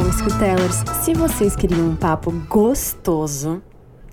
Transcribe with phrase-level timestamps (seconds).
[0.00, 3.62] Bom, escutellers, se vocês queriam um papo gostoso,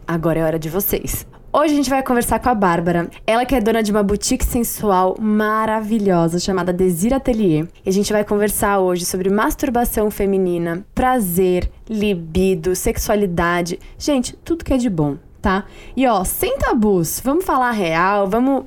[0.05, 1.25] agora é hora de vocês.
[1.53, 3.09] Hoje a gente vai conversar com a Bárbara.
[3.25, 7.69] Ela que é dona de uma boutique sensual maravilhosa chamada Desir Atelier.
[7.85, 13.79] E a gente vai conversar hoje sobre masturbação feminina, prazer, libido, sexualidade.
[13.97, 15.63] Gente, tudo que é de bom, tá?
[15.95, 18.65] E ó, sem tabus, vamos falar real, vamos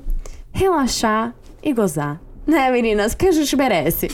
[0.51, 2.19] relaxar e gozar.
[2.47, 3.13] Né, meninas?
[3.13, 4.07] Que a gente merece.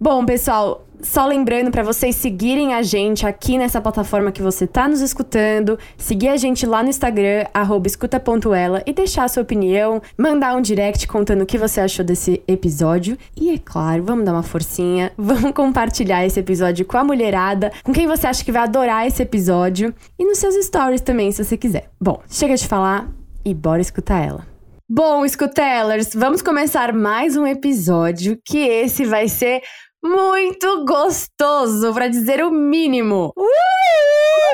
[0.00, 4.88] Bom, pessoal, só lembrando para vocês seguirem a gente aqui nessa plataforma que você tá
[4.88, 7.44] nos escutando, seguir a gente lá no Instagram,
[7.84, 12.42] escuta.ela e deixar a sua opinião, mandar um direct contando o que você achou desse
[12.46, 13.16] episódio.
[13.36, 17.92] E é claro, vamos dar uma forcinha, vamos compartilhar esse episódio com a mulherada, com
[17.92, 21.56] quem você acha que vai adorar esse episódio e nos seus stories também, se você
[21.56, 21.90] quiser.
[22.00, 23.08] Bom, chega de falar
[23.44, 24.50] e bora escutar ela.
[24.92, 29.62] Bom, escutellers, vamos começar mais um episódio que esse vai ser
[30.02, 33.32] muito gostoso, para dizer o mínimo.
[33.36, 33.50] Uh!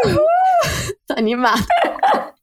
[1.06, 1.64] Tô animada.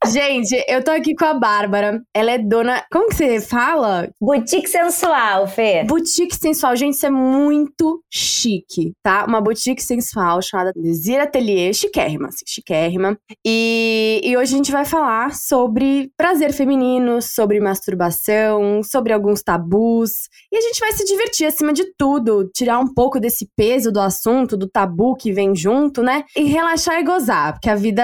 [0.06, 2.02] Gente, eu tô aqui com a Bárbara.
[2.14, 2.84] Ela é dona.
[2.92, 4.10] Como que você fala?
[4.20, 5.86] Boutique sensual, Fê.
[5.86, 6.76] Boutique sensual.
[6.76, 9.26] Gente, isso é muito chique, tá?
[9.26, 11.74] Uma boutique sensual chamada Desir Atelier.
[11.74, 13.18] Chiquérrima, assim, chiquérrima.
[13.46, 20.12] E, e hoje a gente vai falar sobre prazer feminino, sobre masturbação, sobre alguns tabus.
[20.52, 24.02] E a gente vai se divertir acima de tudo, tirar um pouco desse peso do
[24.02, 26.26] assunto, do tabu que vem junto, né?
[26.36, 28.04] E relaxar e gozar, porque a vida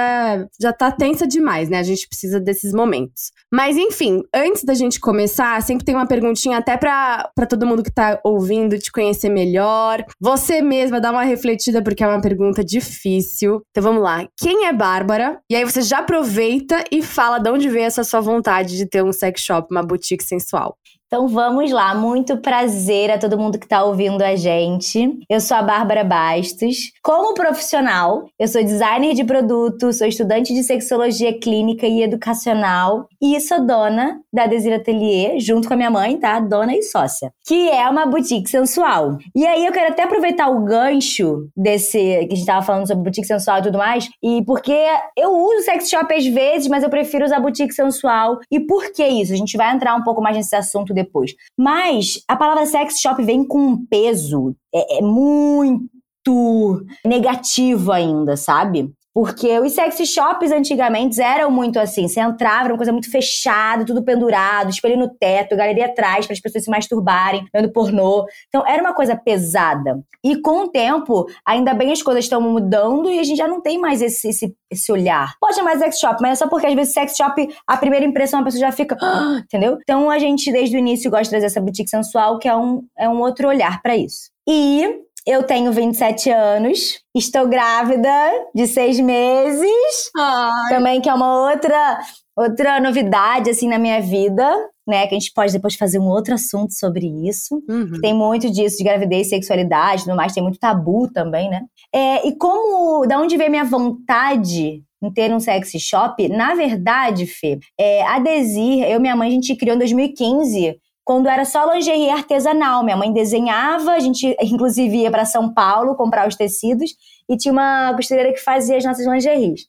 [0.61, 1.79] já tá tensa demais, né?
[1.79, 3.31] A gente precisa desses momentos.
[3.51, 7.91] Mas enfim, antes da gente começar, sempre tem uma perguntinha até para todo mundo que
[7.91, 10.05] tá ouvindo te conhecer melhor.
[10.19, 13.61] Você mesma dá uma refletida porque é uma pergunta difícil.
[13.71, 14.27] Então vamos lá.
[14.37, 15.39] Quem é Bárbara?
[15.49, 19.03] E aí você já aproveita e fala de onde veio essa sua vontade de ter
[19.03, 20.77] um sex shop, uma boutique sensual.
[21.11, 25.17] Então vamos lá, muito prazer a todo mundo que está ouvindo a gente.
[25.27, 26.91] Eu sou a Bárbara Bastos.
[27.01, 33.41] Como profissional, eu sou designer de produto, sou estudante de sexologia clínica e educacional e
[33.41, 36.39] sou dona da Desir Atelier, junto com a minha mãe, tá?
[36.39, 39.17] Dona e sócia, que é uma boutique sensual.
[39.35, 43.05] E aí eu quero até aproveitar o gancho desse que a gente tava falando sobre
[43.05, 44.77] boutique sensual e tudo mais, e porque
[45.17, 48.37] eu uso sex shop às vezes, mas eu prefiro usar boutique sensual.
[48.51, 49.33] E por que isso?
[49.33, 51.33] A gente vai entrar um pouco mais nesse assunto depois.
[51.57, 58.91] Mas a palavra sex shop vem com um peso é, é muito negativo ainda, sabe?
[59.13, 62.07] Porque os sex shops antigamente eram muito assim.
[62.07, 66.33] Você entrava, era uma coisa muito fechada, tudo pendurado, espelho no teto, galeria atrás para
[66.33, 68.25] as pessoas se masturbarem, vendo pornô.
[68.47, 69.99] Então era uma coisa pesada.
[70.23, 73.61] E com o tempo, ainda bem as coisas estão mudando e a gente já não
[73.61, 75.33] tem mais esse, esse, esse olhar.
[75.39, 78.39] Pode chamar sex shop, mas é só porque às vezes sex shop, a primeira impressão
[78.39, 79.77] a pessoa já fica, ah", entendeu?
[79.81, 82.81] Então a gente desde o início gosta de trazer essa boutique sensual, que é um,
[82.97, 84.29] é um outro olhar para isso.
[84.47, 88.09] E eu tenho 27 anos, estou grávida
[88.55, 90.09] de seis meses.
[90.17, 90.69] Ai.
[90.69, 91.99] Também que é uma outra
[92.35, 94.49] outra novidade assim na minha vida,
[94.87, 95.05] né?
[95.05, 97.61] Que a gente pode depois fazer um outro assunto sobre isso.
[97.69, 97.99] Uhum.
[98.01, 101.61] Tem muito disso de gravidez, sexualidade, no mais tem muito tabu também, né?
[101.93, 106.27] É, e como, da onde vem minha vontade em ter um sexy shop?
[106.29, 110.79] Na verdade, Fê, é, a Desir, eu e minha mãe, a gente criou em 2015
[111.09, 112.83] quando era só lingerie artesanal.
[112.83, 116.91] Minha mãe desenhava, a gente inclusive ia para São Paulo comprar os tecidos
[117.27, 119.61] e tinha uma costureira que fazia as nossas lingeries.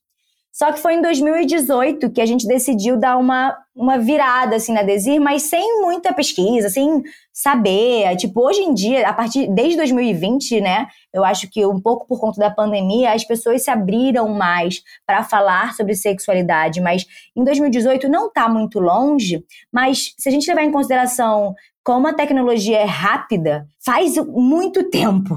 [0.53, 4.83] Só que foi em 2018 que a gente decidiu dar uma, uma virada assim na
[4.83, 7.03] Desir, mas sem muita pesquisa, sem
[7.33, 8.17] saber.
[8.17, 10.89] Tipo, hoje em dia, a partir desde 2020, né?
[11.15, 15.23] Eu acho que um pouco por conta da pandemia, as pessoas se abriram mais para
[15.23, 17.07] falar sobre sexualidade, mas
[17.37, 22.13] em 2018 não está muito longe, mas se a gente levar em consideração como a
[22.13, 25.35] tecnologia é rápida, faz muito tempo.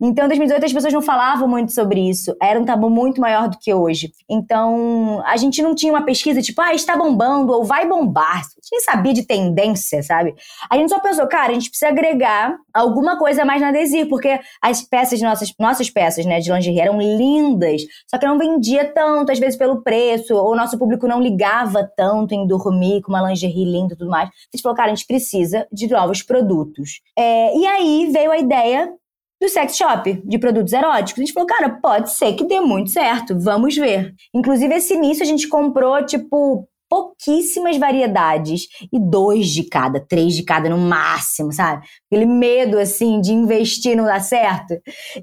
[0.00, 2.36] Então, em 2018 as pessoas não falavam muito sobre isso.
[2.40, 4.12] Era um tabu muito maior do que hoje.
[4.28, 8.36] Então, a gente não tinha uma pesquisa tipo, ah, está bombando ou vai bombar.
[8.36, 10.34] A gente nem sabia de tendência, sabe?
[10.70, 14.38] A gente só pensou, cara, a gente precisa agregar alguma coisa mais na Desir, porque
[14.60, 19.32] as peças, nossas, nossas peças, né, de lingerie eram lindas, só que não vendia tanto,
[19.32, 23.26] às vezes pelo preço, ou o nosso público não ligava tanto em dormir com uma
[23.26, 24.28] lingerie linda e tudo mais.
[24.28, 27.00] A gente falou, cara, a gente precisa de de novos produtos.
[27.18, 28.92] É, e aí veio a ideia
[29.40, 31.20] do sex shop, de produtos eróticos.
[31.20, 34.14] A gente falou, cara, pode ser que dê muito certo, vamos ver.
[34.34, 40.42] Inclusive, esse início a gente comprou, tipo, pouquíssimas variedades e dois de cada, três de
[40.44, 41.86] cada no máximo, sabe?
[42.06, 44.74] Aquele medo assim de investir não dar certo.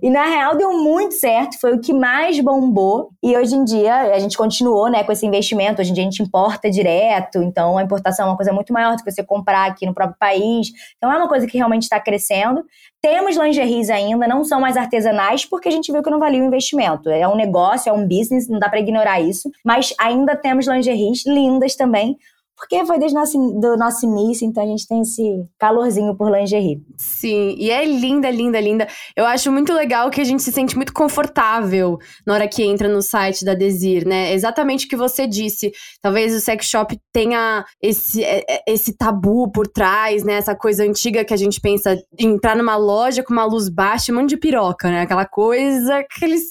[0.01, 3.09] E na real deu muito certo, foi o que mais bombou.
[3.23, 5.81] E hoje em dia a gente continuou, né, com esse investimento.
[5.81, 8.95] Hoje em dia a gente importa direto, então a importação é uma coisa muito maior
[8.95, 10.67] do que você comprar aqui no próprio país.
[10.97, 12.63] Então é uma coisa que realmente está crescendo.
[13.05, 16.45] Temos lingeries ainda, não são mais artesanais, porque a gente viu que não valia o
[16.45, 17.09] investimento.
[17.09, 19.51] É um negócio, é um business, não dá para ignorar isso.
[19.61, 22.17] Mas ainda temos lingeries lindas também,
[22.63, 25.21] porque foi desde nosso, do nosso início, então a gente tem esse
[25.59, 26.81] calorzinho por lingerie.
[26.97, 28.87] Sim, e é linda, linda, linda.
[29.17, 32.87] Eu acho muito legal que a gente se sente muito confortável na hora que entra
[32.87, 34.33] no site da Desir, né?
[34.33, 35.73] Exatamente o que você disse.
[36.01, 40.35] Talvez o sex shop tenha esse, é, é, esse tabu por trás, né?
[40.35, 44.15] Essa coisa antiga que a gente pensa entrar numa loja com uma luz baixa um
[44.15, 45.01] monte de piroca, né?
[45.01, 46.43] Aquela coisa, aqueles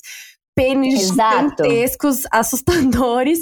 [0.54, 1.64] pênis Exato.
[1.64, 3.40] gigantescos, assustadores.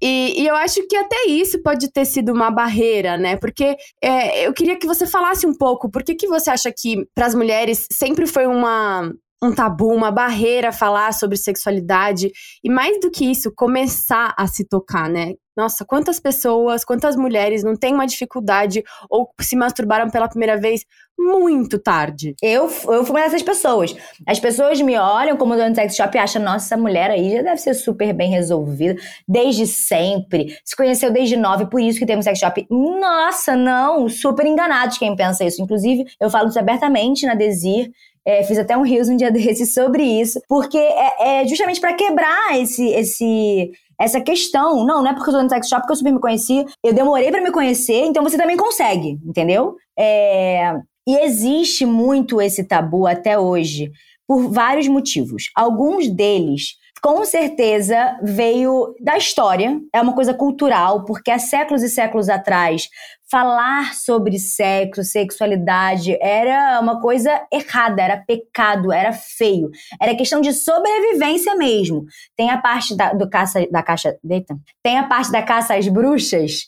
[0.00, 3.36] E, e, eu acho que até isso pode ter sido uma barreira, né?
[3.36, 7.06] Porque é, eu queria que você falasse um pouco, por que, que você acha que
[7.14, 12.30] para as mulheres sempre foi uma, um tabu, uma barreira falar sobre sexualidade
[12.64, 15.34] e mais do que isso, começar a se tocar, né?
[15.56, 20.84] Nossa, quantas pessoas, quantas mulheres não têm uma dificuldade ou se masturbaram pela primeira vez
[21.18, 22.34] muito tarde?
[22.42, 23.94] Eu, eu fui uma dessas pessoas.
[24.26, 27.30] As pessoas me olham como dono de sex shop e acham, nossa, essa mulher aí
[27.30, 32.06] já deve ser super bem resolvida, desde sempre, se conheceu desde nove, por isso que
[32.06, 32.66] temos sex shop.
[32.70, 35.62] Nossa, não, super enganados quem pensa isso.
[35.62, 37.90] Inclusive, eu falo isso abertamente na Desir,
[38.24, 41.94] é, fiz até um rios um dia desses sobre isso, porque é, é justamente para
[41.94, 44.84] quebrar esse, esse, essa questão.
[44.84, 46.64] Não, não é porque eu tô no sex shop que eu super me conheci.
[46.82, 49.76] Eu demorei para me conhecer, então você também consegue, entendeu?
[49.98, 50.74] É,
[51.06, 53.90] e existe muito esse tabu até hoje,
[54.26, 55.44] por vários motivos.
[55.54, 61.88] Alguns deles com certeza veio da história, é uma coisa cultural, porque há séculos e
[61.88, 62.88] séculos atrás
[63.32, 70.52] falar sobre sexo, sexualidade era uma coisa errada, era pecado, era feio, era questão de
[70.52, 72.04] sobrevivência mesmo.
[72.36, 75.88] Tem a parte da, do caça da caixa, deita, tem a parte da caça às
[75.88, 76.64] bruxas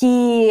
[0.00, 0.50] que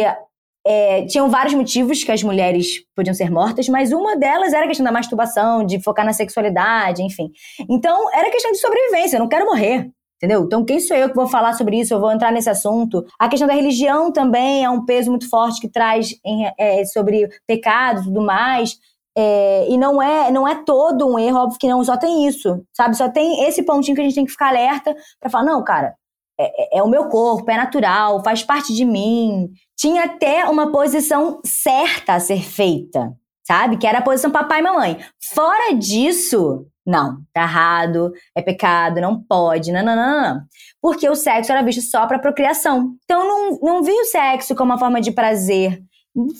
[0.66, 4.68] é, tinham vários motivos que as mulheres podiam ser mortas, mas uma delas era a
[4.68, 7.30] questão da masturbação, de focar na sexualidade, enfim.
[7.68, 9.90] Então, era questão de sobrevivência, eu não quero morrer.
[10.22, 10.44] Entendeu?
[10.44, 11.94] Então, quem sou eu que vou falar sobre isso?
[11.94, 13.02] Eu vou entrar nesse assunto.
[13.18, 17.26] A questão da religião também é um peso muito forte que traz em, é, sobre
[17.46, 18.76] pecado e tudo mais.
[19.16, 22.62] É, e não é, não é todo um erro, óbvio que não, só tem isso,
[22.72, 22.96] sabe?
[22.96, 25.94] Só tem esse pontinho que a gente tem que ficar alerta para falar, não, cara,
[26.38, 29.50] é, é, é, o meu corpo, é natural, faz parte de mim.
[29.76, 33.12] Tinha até uma posição certa a ser feita,
[33.46, 33.76] sabe?
[33.78, 34.98] Que era a posição papai e mamãe.
[35.34, 40.40] Fora disso, não, tá errado, é pecado, não pode, não, não, não, não.
[40.80, 42.94] Porque o sexo era visto só para procriação.
[43.04, 45.82] Então não, não vi o sexo como uma forma de prazer.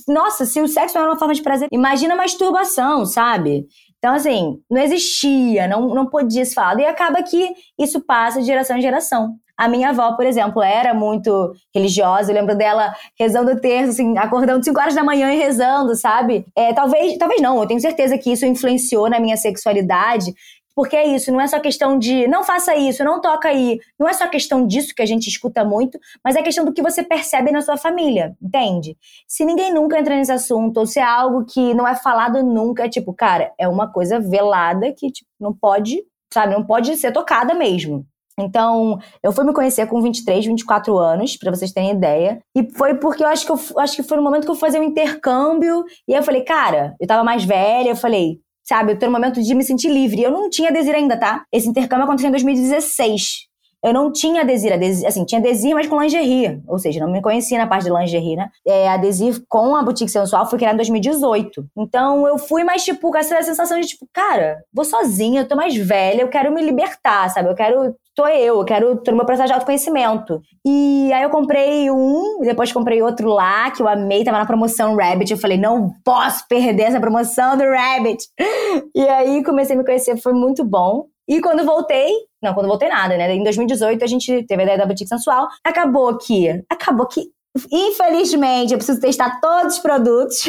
[0.08, 3.66] Nossa, se o sexo era uma forma de prazer, imagina a masturbação, sabe?
[3.98, 6.80] Então, assim, não existia, não, não podia se falar.
[6.80, 9.36] E acaba que isso passa de geração em geração.
[9.60, 12.32] A minha avó, por exemplo, era muito religiosa.
[12.32, 16.46] Eu lembro dela rezando o terço, assim, acordando 5 horas da manhã e rezando, sabe?
[16.56, 20.32] É, talvez, talvez não, eu tenho certeza que isso influenciou na minha sexualidade.
[20.74, 23.78] Porque é isso, não é só questão de não faça isso, não toca aí.
[23.98, 26.80] Não é só questão disso que a gente escuta muito, mas é questão do que
[26.80, 28.96] você percebe na sua família, entende?
[29.28, 32.86] Se ninguém nunca entra nesse assunto, ou se é algo que não é falado nunca,
[32.86, 37.12] é tipo, cara, é uma coisa velada que tipo, não pode, sabe, não pode ser
[37.12, 38.06] tocada mesmo.
[38.42, 42.40] Então, eu fui me conhecer com 23, 24 anos, para vocês terem ideia.
[42.56, 44.68] E foi porque eu acho que eu acho que foi no momento que eu fui
[44.68, 45.84] fazer um intercâmbio.
[46.08, 49.12] E aí eu falei, cara, eu tava mais velha, eu falei, sabe, eu tô no
[49.12, 50.22] momento de me sentir livre.
[50.22, 51.44] Eu não tinha Desir ainda, tá?
[51.52, 53.49] Esse intercâmbio aconteceu em 2016.
[53.82, 54.72] Eu não tinha Desir,
[55.06, 56.60] assim, tinha Desir, mas com lingerie.
[56.68, 58.50] Ou seja, não me conhecia na parte de lingerie, né?
[58.66, 61.64] É, a Desir com a Boutique Sensual foi criada em 2018.
[61.76, 65.56] Então eu fui mais, tipo, com essa sensação de, tipo, cara, vou sozinha, eu tô
[65.56, 67.48] mais velha, eu quero me libertar, sabe?
[67.48, 70.42] Eu quero sou eu, eu quero ter uma processo de autoconhecimento.
[70.66, 74.94] E aí eu comprei um, depois comprei outro lá, que eu amei, tava na promoção
[74.94, 75.32] Rabbit.
[75.32, 78.24] Eu falei, não posso perder essa promoção do Rabbit.
[78.94, 81.06] E aí comecei a me conhecer, foi muito bom.
[81.30, 83.32] E quando voltei, não, quando voltei nada, né?
[83.32, 85.46] Em 2018 a gente teve a ideia da boutique sensual.
[85.64, 87.30] Acabou que, acabou que
[87.70, 90.48] Infelizmente, eu preciso testar todos os produtos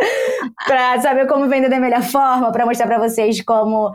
[0.66, 3.92] para saber como vender da melhor forma, para mostrar para vocês como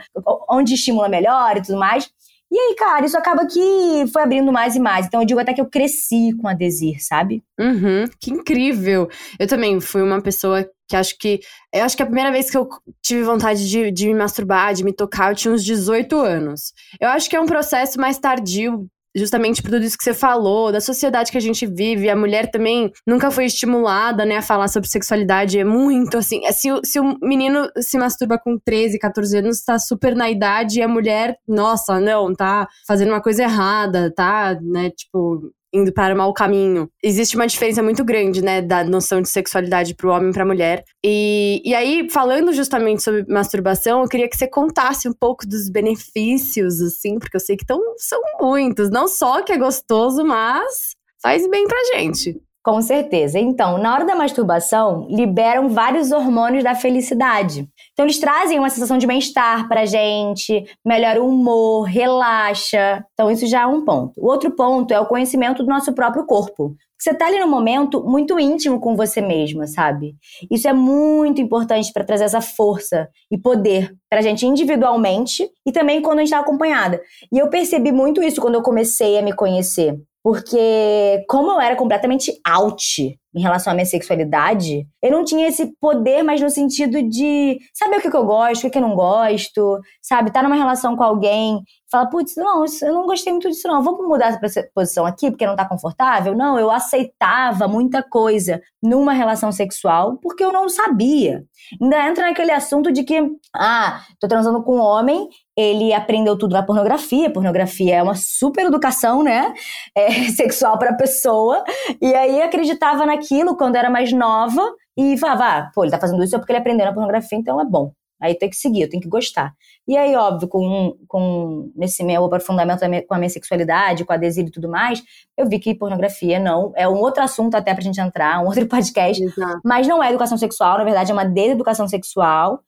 [0.47, 2.07] onde estimula melhor e tudo mais.
[2.53, 5.07] E aí, cara, isso acaba que foi abrindo mais e mais.
[5.07, 7.43] Então eu digo até que eu cresci com a Desir, sabe?
[7.59, 9.09] Uhum, que incrível.
[9.39, 11.39] Eu também fui uma pessoa que acho que.
[11.73, 12.69] Eu acho que a primeira vez que eu
[13.01, 16.73] tive vontade de, de me masturbar, de me tocar, eu tinha uns 18 anos.
[17.01, 20.71] Eu acho que é um processo mais tardio justamente por tudo isso que você falou,
[20.71, 24.67] da sociedade que a gente vive, a mulher também nunca foi estimulada, né, a falar
[24.67, 29.37] sobre sexualidade, é muito assim, é, se, se o menino se masturba com 13, 14
[29.37, 34.11] anos, tá super na idade, e a mulher, nossa, não, tá fazendo uma coisa errada,
[34.13, 36.87] tá, né, tipo, indo para o mau caminho.
[37.03, 40.43] Existe uma diferença muito grande, né, da noção de sexualidade para o homem e para
[40.43, 40.83] a mulher.
[41.03, 45.69] E, e aí, falando justamente sobre masturbação, eu queria que você contasse um pouco dos
[45.69, 48.89] benefícios, assim, porque eu sei que tão, são muitos.
[48.89, 52.39] Não só que é gostoso, mas faz bem pra gente.
[52.63, 53.37] Com certeza.
[53.37, 57.67] Então, na hora da masturbação, liberam vários hormônios da felicidade.
[57.93, 63.05] Então, eles trazem uma sensação de bem-estar pra gente, melhora o humor, relaxa.
[63.13, 64.19] Então, isso já é um ponto.
[64.19, 66.75] O outro ponto é o conhecimento do nosso próprio corpo.
[66.99, 70.15] Você tá ali num momento muito íntimo com você mesma, sabe?
[70.49, 76.01] Isso é muito importante para trazer essa força e poder pra gente individualmente e também
[76.01, 77.01] quando a gente tá acompanhada.
[77.31, 79.97] E eu percebi muito isso quando eu comecei a me conhecer.
[80.23, 85.75] Porque, como eu era completamente out em relação à minha sexualidade, eu não tinha esse
[85.81, 89.79] poder, mas no sentido de saber o que, eu gosto, o que, eu não gosto,
[90.01, 90.31] sabe?
[90.31, 91.59] Tá numa relação com alguém,
[91.93, 93.81] falar, putz, não, eu não gostei muito disso, não.
[93.81, 96.35] Vamos mudar essa posição aqui porque não tá confortável?
[96.35, 101.43] Não, eu aceitava muita coisa numa relação sexual porque eu não sabia.
[101.81, 103.21] Ainda entra naquele assunto de que,
[103.55, 107.29] ah, tô transando com um homem ele aprendeu tudo na pornografia.
[107.29, 109.53] Pornografia é uma super educação, né?
[109.95, 111.63] É, sexual para pessoa.
[112.01, 116.23] E aí acreditava naquilo quando era mais nova e falava, ah, pô, ele tá fazendo
[116.23, 117.91] isso porque ele aprendeu na pornografia, então é bom.
[118.23, 119.53] Aí tem que seguir, eu tenho que gostar.
[119.85, 124.47] E aí, óbvio, com, com nesse meu aprofundamento com a minha sexualidade, com a adesivo
[124.47, 125.03] e tudo mais,
[125.37, 126.71] eu vi que pornografia não.
[126.73, 129.21] É um outro assunto até pra gente entrar, um outro podcast.
[129.21, 129.59] Exato.
[129.61, 132.61] Mas não é educação sexual, na verdade, é uma deseducação sexual.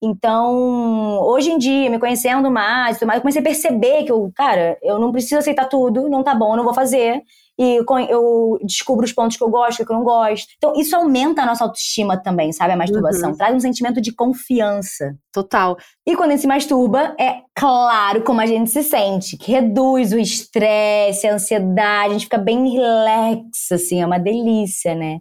[0.00, 4.98] Então, hoje em dia, me conhecendo mais, eu comecei a perceber que eu, cara, eu
[4.98, 7.22] não preciso aceitar tudo, não tá bom, não vou fazer.
[7.62, 10.48] E eu descubro os pontos que eu gosto, que eu não gosto.
[10.56, 12.72] Então, isso aumenta a nossa autoestima também, sabe?
[12.72, 13.30] A masturbação.
[13.30, 13.36] Uhum.
[13.36, 15.14] Traz um sentimento de confiança.
[15.32, 15.76] Total.
[16.04, 19.36] E quando a gente se masturba, é claro como a gente se sente.
[19.36, 24.96] Que reduz o estresse, a ansiedade, a gente fica bem relax, assim, é uma delícia,
[24.96, 25.18] né?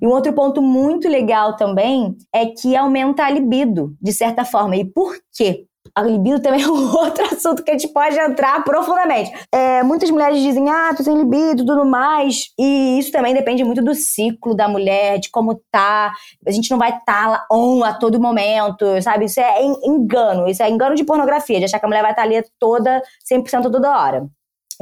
[0.00, 4.76] E um outro ponto muito legal também é que aumenta a libido, de certa forma.
[4.76, 5.64] E por quê?
[6.00, 9.30] A libido também é um outro assunto que a gente pode entrar profundamente.
[9.52, 12.46] É, muitas mulheres dizem, ah, tu tem libido, tudo mais.
[12.58, 16.14] E isso também depende muito do ciclo da mulher, de como tá.
[16.46, 19.26] A gente não vai estar tá on a todo momento, sabe?
[19.26, 20.48] Isso é engano.
[20.48, 23.02] Isso é engano de pornografia, de achar que a mulher vai estar tá ali toda,
[23.30, 24.26] 100% toda hora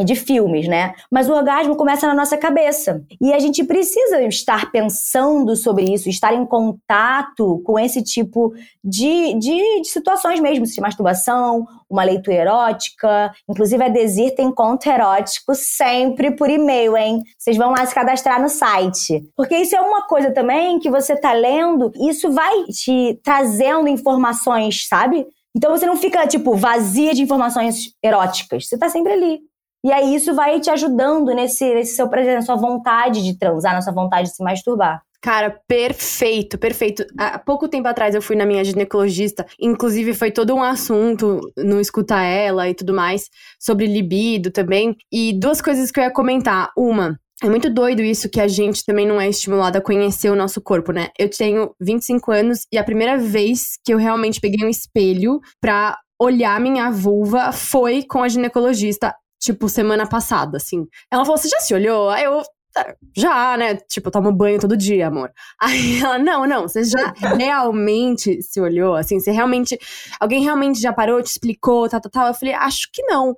[0.04, 0.94] de filmes, né?
[1.10, 3.02] Mas o orgasmo começa na nossa cabeça.
[3.20, 8.52] E a gente precisa estar pensando sobre isso, estar em contato com esse tipo
[8.82, 13.32] de, de, de situações mesmo, de masturbação, uma leitura erótica.
[13.48, 17.22] Inclusive, a Desir tem conto erótico sempre por e-mail, hein?
[17.38, 19.22] Vocês vão lá se cadastrar no site.
[19.36, 24.86] Porque isso é uma coisa também que você tá lendo, isso vai te trazendo informações,
[24.86, 25.26] sabe?
[25.56, 28.68] Então você não fica, tipo, vazia de informações eróticas.
[28.68, 29.40] Você tá sempre ali.
[29.88, 33.73] E aí isso vai te ajudando nesse, nesse seu prazer, na sua vontade de transar,
[33.73, 35.00] na sua vontade de se masturbar.
[35.18, 37.07] Cara, perfeito, perfeito.
[37.18, 41.80] Há pouco tempo atrás eu fui na minha ginecologista, inclusive foi todo um assunto no
[41.80, 44.95] escutar ela e tudo mais, sobre libido também.
[45.11, 46.71] E duas coisas que eu ia comentar.
[46.76, 50.37] Uma, é muito doido isso que a gente também não é estimulado a conhecer o
[50.37, 51.09] nosso corpo, né?
[51.18, 55.97] Eu tenho 25 anos e a primeira vez que eu realmente peguei um espelho pra
[56.21, 60.87] olhar minha vulva foi com a ginecologista tipo, semana passada, assim.
[61.11, 62.11] Ela falou: Você já se olhou?
[62.11, 62.42] Aí eu.
[62.73, 63.76] Tá, já, né?
[63.76, 65.33] Tipo, tomo banho todo dia, amor.
[65.61, 68.95] Aí ela, não, não, você já realmente se olhou?
[68.95, 69.78] Assim, você realmente.
[70.21, 72.28] Alguém realmente já parou, te explicou, tal, tal, tal?
[72.28, 73.35] Eu falei, acho que não.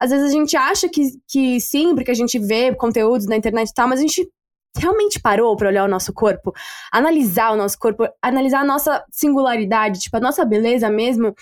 [0.00, 3.68] Às vezes a gente acha que, que sim, porque a gente vê conteúdos na internet
[3.68, 4.28] e tal, mas a gente
[4.76, 6.52] realmente parou para olhar o nosso corpo,
[6.92, 11.34] analisar o nosso corpo, analisar a nossa singularidade, tipo, a nossa beleza mesmo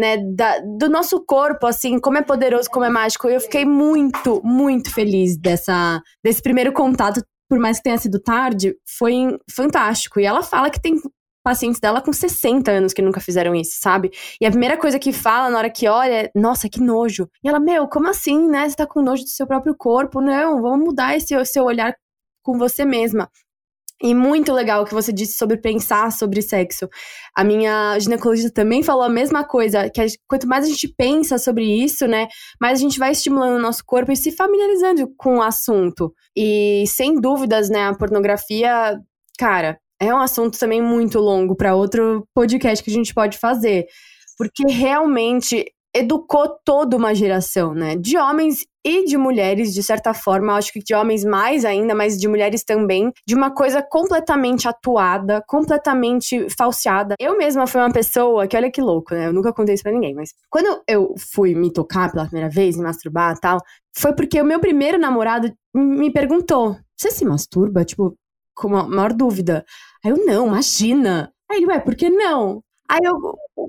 [0.00, 3.28] né, da, do nosso corpo, assim, como é poderoso, como é mágico.
[3.28, 8.74] Eu fiquei muito, muito feliz dessa, desse primeiro contato, por mais que tenha sido tarde,
[8.98, 10.18] foi fantástico.
[10.18, 10.96] E ela fala que tem
[11.44, 14.10] pacientes dela com 60 anos que nunca fizeram isso, sabe?
[14.40, 17.28] E a primeira coisa que fala na hora que olha é, nossa, que nojo.
[17.42, 18.68] E ela, meu, como assim, né?
[18.68, 20.20] Você tá com nojo do seu próprio corpo?
[20.20, 21.94] Não, vamos mudar esse seu olhar
[22.42, 23.28] com você mesma.
[24.02, 26.88] E muito legal o que você disse sobre pensar sobre sexo.
[27.36, 31.64] A minha ginecologista também falou a mesma coisa, que quanto mais a gente pensa sobre
[31.64, 32.26] isso, né,
[32.60, 36.14] mais a gente vai estimulando o nosso corpo e se familiarizando com o assunto.
[36.34, 38.98] E sem dúvidas, né, a pornografia,
[39.38, 43.86] cara, é um assunto também muito longo para outro podcast que a gente pode fazer,
[44.38, 47.96] porque realmente educou toda uma geração, né?
[47.96, 52.16] De homens e de mulheres, de certa forma, acho que de homens mais ainda, mas
[52.16, 57.14] de mulheres também, de uma coisa completamente atuada, completamente falseada.
[57.18, 59.26] Eu mesma fui uma pessoa que, olha que louco, né?
[59.26, 62.76] Eu nunca contei isso pra ninguém, mas quando eu fui me tocar pela primeira vez,
[62.76, 63.58] me masturbar e tal,
[63.96, 67.84] foi porque o meu primeiro namorado me perguntou: Você se masturba?
[67.84, 68.16] Tipo,
[68.54, 69.64] com a maior dúvida.
[70.04, 71.32] Aí eu, não, imagina.
[71.50, 72.62] Aí ele, ué, por que não?
[72.90, 73.14] Aí eu,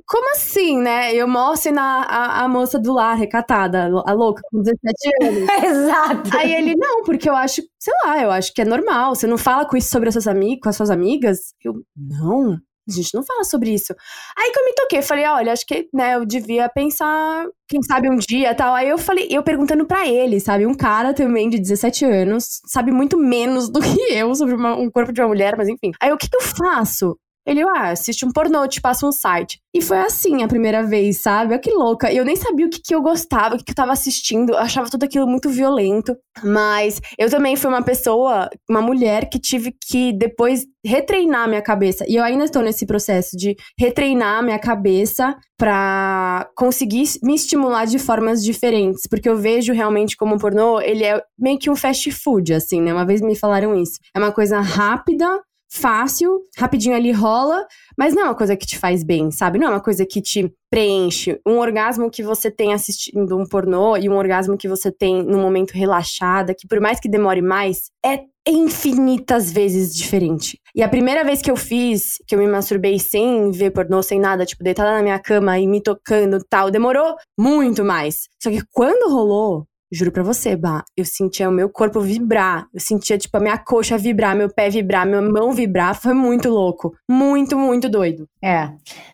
[0.08, 1.14] como assim, né?
[1.14, 4.82] Eu mostro na a, a, moça do lar, recatada, a louca, com 17
[5.22, 5.50] anos.
[5.64, 6.38] Exato.
[6.38, 9.14] Aí ele, não, porque eu acho, sei lá, eu acho que é normal.
[9.14, 11.54] Você não fala com isso sobre as suas amigas, com as suas amigas?
[11.64, 13.94] Eu, não, a gente não fala sobre isso.
[14.36, 18.10] Aí que eu me toquei, falei, olha, acho que, né, eu devia pensar, quem sabe
[18.10, 18.74] um dia tal.
[18.74, 20.66] Aí eu falei, eu perguntando para ele, sabe?
[20.66, 24.90] Um cara também de 17 anos, sabe muito menos do que eu sobre uma, um
[24.90, 25.92] corpo de uma mulher, mas enfim.
[26.02, 27.16] Aí o que, que eu faço?
[27.46, 29.60] Ele, ah, assiste um pornô, te passa um site.
[29.74, 31.54] E foi assim a primeira vez, sabe?
[31.54, 32.14] Olha que louca.
[32.14, 34.52] Eu nem sabia o que, que eu gostava, o que, que eu tava assistindo.
[34.52, 36.16] Eu achava tudo aquilo muito violento.
[36.44, 42.06] Mas eu também fui uma pessoa, uma mulher que tive que depois retreinar minha cabeça.
[42.08, 48.00] E eu ainda estou nesse processo de retreinar minha cabeça para conseguir me estimular de
[48.00, 49.04] formas diferentes.
[49.10, 52.82] Porque eu vejo realmente como o pornô, ele é meio que um fast food, assim,
[52.82, 52.94] né?
[52.94, 54.00] Uma vez me falaram isso.
[54.16, 55.40] É uma coisa rápida,
[55.72, 57.66] fácil, rapidinho ali rola,
[57.98, 59.58] mas não é uma coisa que te faz bem, sabe?
[59.58, 61.40] Não é uma coisa que te preenche.
[61.48, 65.42] Um orgasmo que você tem assistindo um pornô e um orgasmo que você tem num
[65.42, 70.60] momento relaxada, que por mais que demore mais, é infinitas vezes diferente.
[70.76, 74.20] E a primeira vez que eu fiz, que eu me masturbei sem ver pornô, sem
[74.20, 78.28] nada, tipo, deitada na minha cama e me tocando tal, demorou muito mais.
[78.42, 82.66] Só que quando rolou, Juro pra você, Bah, eu sentia o meu corpo vibrar.
[82.74, 86.00] Eu sentia, tipo, a minha coxa vibrar, meu pé vibrar, minha mão vibrar.
[86.00, 86.94] Foi muito louco.
[87.10, 88.26] Muito, muito doido.
[88.42, 88.70] É.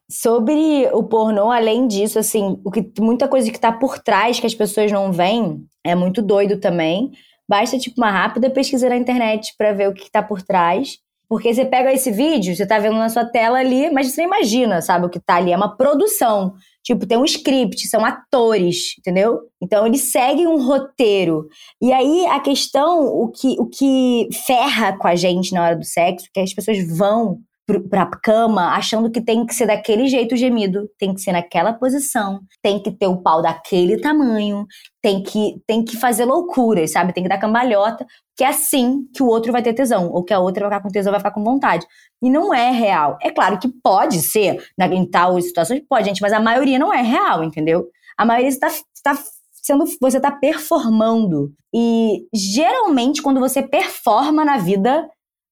[0.10, 4.46] Sobre o pornô, além disso, assim, o que, muita coisa que tá por trás que
[4.46, 7.12] as pessoas não veem é muito doido também.
[7.50, 10.98] Basta, tipo, uma rápida pesquisa na internet para ver o que, tá por trás.
[11.30, 14.82] Porque você pega esse vídeo, você tá vendo na sua tela ali, mas você imagina,
[14.82, 15.52] sabe, o que tá ali.
[15.52, 16.54] É uma produção.
[16.88, 19.42] Tipo, tem um script, são atores, entendeu?
[19.62, 21.46] Então eles seguem um roteiro.
[21.82, 25.84] E aí a questão, o que, o que ferra com a gente na hora do
[25.84, 27.40] sexo, que as pessoas vão
[27.90, 32.40] pra cama achando que tem que ser daquele jeito gemido, tem que ser naquela posição,
[32.62, 34.66] tem que ter o pau daquele tamanho,
[35.02, 37.12] tem que, tem que fazer loucuras, sabe?
[37.12, 38.06] Tem que dar cambalhota,
[38.38, 40.84] que é assim que o outro vai ter tesão, ou que a outra vai ficar
[40.84, 41.86] com tesão, vai ficar com vontade.
[42.22, 43.18] E não é real.
[43.22, 47.02] É claro que pode ser, em tal situações, pode, gente, mas a maioria não é
[47.02, 47.86] real, entendeu?
[48.18, 49.18] A maioria está, está
[49.52, 51.52] sendo, você está performando.
[51.74, 55.08] E geralmente, quando você performa na vida,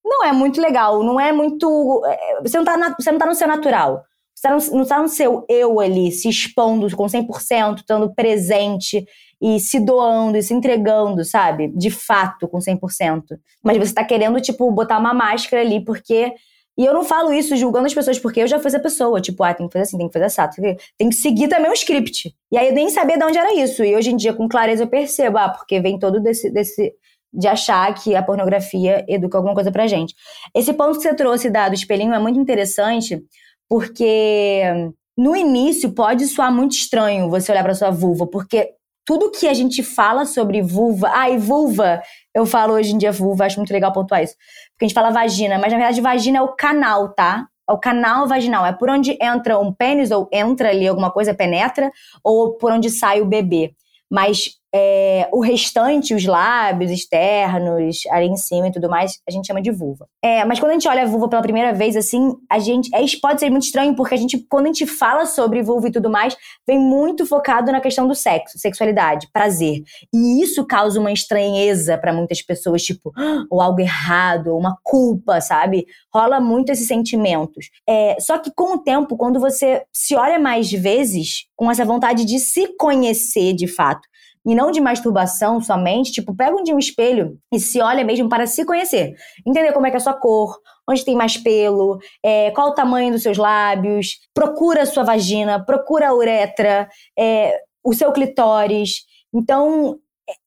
[0.05, 2.01] não é muito legal, não é muito.
[2.05, 4.03] É, você não tá, na, você não tá no seu natural.
[4.35, 9.05] Você não, não tá no seu eu ali, se expondo com 100%, estando presente
[9.41, 11.69] e se doando e se entregando, sabe?
[11.69, 13.23] De fato, com 100%.
[13.63, 16.33] Mas você tá querendo, tipo, botar uma máscara ali, porque.
[16.77, 19.21] E eu não falo isso julgando as pessoas, porque eu já fui essa pessoa.
[19.21, 20.75] Tipo, ah, tem que fazer assim, tem que fazer assim.
[20.97, 22.35] Tem que seguir também o script.
[22.51, 23.81] E aí eu nem sabia de onde era isso.
[23.81, 26.93] E hoje em dia, com clareza, eu percebo, ah, porque vem todo desse, desse
[27.35, 30.15] de achar que a pornografia educa alguma coisa pra gente.
[30.53, 33.21] Esse ponto que você trouxe da, do espelhinho é muito interessante,
[33.67, 38.71] porque no início pode soar muito estranho você olhar para sua vulva, porque
[39.05, 42.01] tudo que a gente fala sobre vulva, ai, vulva,
[42.33, 44.33] eu falo hoje em dia vulva, acho muito legal pontuar isso.
[44.71, 47.47] Porque a gente fala vagina, mas na verdade vagina é o canal, tá?
[47.69, 51.33] É o canal vaginal, é por onde entra um pênis, ou entra ali alguma coisa,
[51.33, 51.91] penetra,
[52.23, 53.73] ou por onde sai o bebê.
[54.09, 59.47] Mas é, o restante, os lábios externos, ali em cima e tudo mais, a gente
[59.47, 60.05] chama de vulva.
[60.21, 62.93] É, mas quando a gente olha a vulva pela primeira vez, assim, a gente.
[62.93, 65.91] É, pode ser muito estranho, porque a gente, quando a gente fala sobre vulva e
[65.91, 66.35] tudo mais,
[66.67, 69.81] vem muito focado na questão do sexo, sexualidade, prazer.
[70.13, 73.13] E isso causa uma estranheza para muitas pessoas, tipo,
[73.49, 75.85] ou algo errado, ou uma culpa, sabe?
[76.13, 77.69] Rola muito esses sentimentos.
[77.87, 82.25] É, só que com o tempo, quando você se olha mais vezes, com essa vontade
[82.25, 84.05] de se conhecer de fato,
[84.45, 88.29] e não de masturbação somente, tipo, pega um dia um espelho e se olha mesmo
[88.29, 89.15] para se conhecer.
[89.45, 90.55] Entender como é que é a sua cor,
[90.87, 95.63] onde tem mais pelo, é, qual o tamanho dos seus lábios, procura a sua vagina,
[95.63, 99.03] procura a uretra, é, o seu clitóris.
[99.33, 99.97] Então,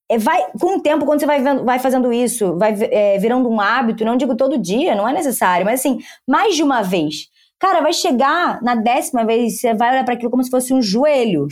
[0.08, 3.48] é, vai, com o tempo, quando você vai, vendo, vai fazendo isso, vai é, virando
[3.48, 7.26] um hábito, não digo todo dia, não é necessário, mas assim, mais de uma vez.
[7.58, 10.80] Cara, vai chegar na décima vez, você vai olhar para aquilo como se fosse um
[10.80, 11.48] joelho.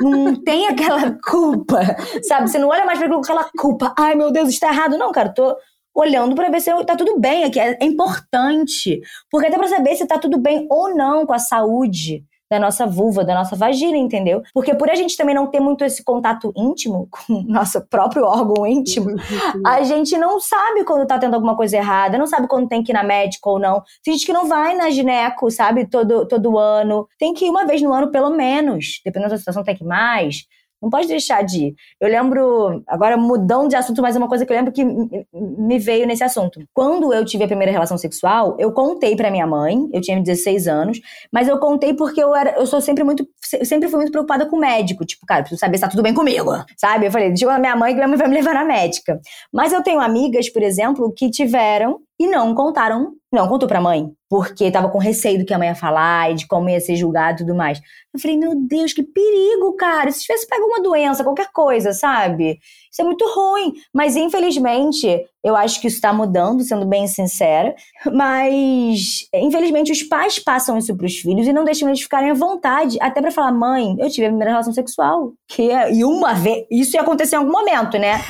[0.00, 1.80] Não tem aquela culpa,
[2.22, 2.50] sabe?
[2.50, 3.94] Você não olha mais para aquilo com aquela culpa.
[3.98, 4.96] Ai, meu Deus, está errado.
[4.96, 5.54] Não, cara, tô
[5.94, 7.60] olhando para ver se tá tudo bem aqui.
[7.60, 9.00] É, é importante.
[9.30, 12.86] Porque até para saber se tá tudo bem ou não com a saúde da nossa
[12.86, 14.42] vulva, da nossa vagina, entendeu?
[14.52, 18.26] Porque por a gente também não ter muito esse contato íntimo com o nosso próprio
[18.26, 19.16] órgão íntimo,
[19.64, 22.92] a gente não sabe quando tá tendo alguma coisa errada, não sabe quando tem que
[22.92, 23.82] ir na médica ou não.
[24.04, 27.08] Tem gente que não vai na gineco, sabe, todo, todo ano.
[27.18, 29.00] Tem que ir uma vez no ano, pelo menos.
[29.02, 30.44] Dependendo da situação, tem que ir mais.
[30.82, 31.74] Não pode deixar de ir.
[32.00, 35.78] Eu lembro, agora mudando de assunto, mas é uma coisa que eu lembro que me
[35.78, 36.60] veio nesse assunto.
[36.74, 40.66] Quando eu tive a primeira relação sexual, eu contei para minha mãe, eu tinha 16
[40.66, 41.00] anos,
[41.32, 43.26] mas eu contei porque eu era, eu sou sempre muito,
[43.64, 45.04] sempre fui muito preocupada com o médico.
[45.04, 47.06] Tipo, cara, preciso saber se tá tudo bem comigo, sabe?
[47.06, 49.20] Eu falei, deixa eu minha mãe que minha mãe vai me levar na médica.
[49.52, 54.08] Mas eu tenho amigas, por exemplo, que tiveram e não contaram, não contou pra mãe,
[54.30, 56.94] porque tava com receio do que a mãe ia falar e de como ia ser
[56.94, 57.80] julgado e tudo mais.
[58.14, 60.12] Eu falei, meu Deus, que perigo, cara.
[60.12, 62.60] Se tivesse pego uma doença, qualquer coisa, sabe?
[62.92, 63.72] Isso é muito ruim.
[63.92, 67.74] Mas, infelizmente, eu acho que isso está mudando, sendo bem sincera.
[68.12, 72.34] Mas, infelizmente, os pais passam isso para os filhos e não deixam eles ficarem à
[72.34, 75.32] vontade, até para falar: mãe, eu tive a primeira relação sexual.
[75.48, 76.66] Que é, e uma vez.
[76.70, 78.20] Isso ia acontecer em algum momento, né?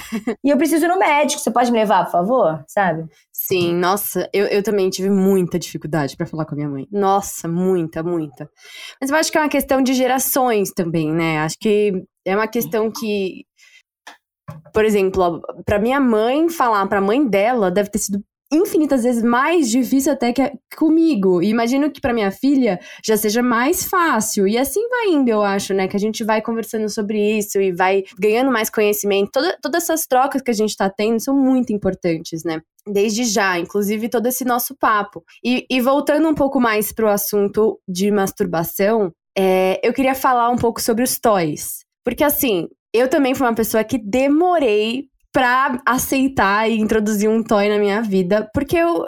[0.42, 1.40] e eu preciso ir no médico.
[1.40, 2.64] Você pode me levar, por favor?
[2.66, 3.04] Sabe?
[3.32, 6.86] Sim, nossa, eu, eu também tive muita dificuldade para falar com a minha mãe.
[6.90, 8.48] Nossa, muita, muita.
[9.00, 11.38] Mas eu acho que é uma questão de gerações também, né?
[11.40, 11.92] Acho que
[12.24, 13.44] é uma questão que
[14.72, 19.22] por exemplo, para minha mãe falar para a mãe dela deve ter sido infinitas vezes
[19.22, 21.42] mais difícil até que comigo.
[21.42, 24.46] E imagino que para minha filha já seja mais fácil.
[24.46, 25.88] E assim vai indo, eu acho, né?
[25.88, 29.30] Que a gente vai conversando sobre isso e vai ganhando mais conhecimento.
[29.32, 32.60] Toda, todas essas trocas que a gente tá tendo são muito importantes, né?
[32.86, 35.24] Desde já, inclusive todo esse nosso papo.
[35.42, 40.56] E, e voltando um pouco mais pro assunto de masturbação, é, eu queria falar um
[40.56, 41.84] pouco sobre os toys.
[42.04, 47.68] Porque assim, eu também fui uma pessoa que demorei pra aceitar e introduzir um toy
[47.68, 49.06] na minha vida, porque eu.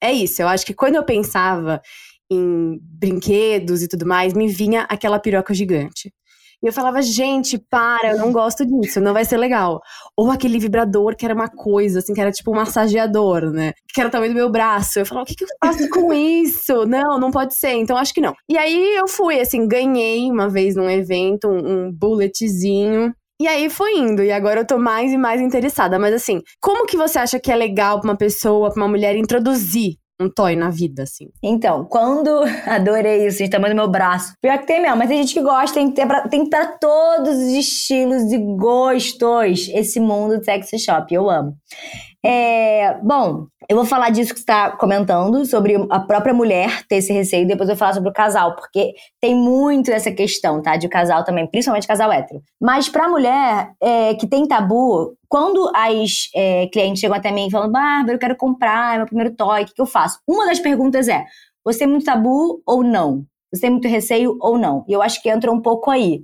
[0.00, 1.80] É isso, eu acho que quando eu pensava
[2.30, 6.12] em brinquedos e tudo mais, me vinha aquela piroca gigante.
[6.62, 9.80] E eu falava, gente, para, eu não gosto disso, não vai ser legal.
[10.16, 13.72] Ou aquele vibrador que era uma coisa, assim, que era tipo um massageador, né?
[13.94, 14.98] Que era tamanho do meu braço.
[14.98, 16.84] Eu falava, o que, que eu faço com isso?
[16.86, 18.34] Não, não pode ser, então acho que não.
[18.48, 23.70] E aí eu fui, assim, ganhei uma vez num evento um, um bulletzinho e aí
[23.70, 25.96] foi indo, e agora eu tô mais e mais interessada.
[25.96, 29.14] Mas assim, como que você acha que é legal pra uma pessoa, pra uma mulher
[29.14, 31.30] introduzir um toy na vida, assim?
[31.42, 32.42] Então, quando.
[32.66, 34.34] Adorei isso, gente, tamanho do meu braço.
[34.40, 36.66] Pior que tem mesmo, mas tem gente que gosta, tem que ter pra, tem pra
[36.66, 41.14] todos os estilos e gostos esse mundo sexy shop.
[41.14, 41.56] Eu amo.
[42.24, 47.12] É, bom, eu vou falar disso que está comentando, sobre a própria mulher ter esse
[47.12, 50.76] receio, depois eu vou falar sobre o casal, porque tem muito essa questão, tá?
[50.76, 52.42] De casal também, principalmente casal hétero.
[52.60, 57.70] Mas pra mulher é, que tem tabu, quando as é, clientes chegam até mim falando,
[57.72, 60.18] Bárbara, eu quero comprar, é meu primeiro toy, o que, que eu faço?
[60.26, 61.24] Uma das perguntas é:
[61.64, 63.24] você tem muito tabu ou não?
[63.52, 64.84] Você tem muito receio ou não?
[64.88, 66.22] E eu acho que entra um pouco aí.